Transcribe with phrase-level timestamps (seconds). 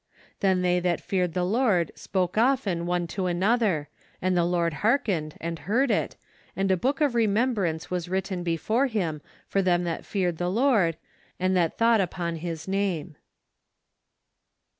[0.39, 3.87] "Then they that feared the Lord spake often one to another:
[4.19, 6.15] and the Lord hearkened, and heard it,
[6.55, 10.97] and a book of remembrance was written before him for them that feared the Lord,
[11.39, 13.15] and that thought upon his name."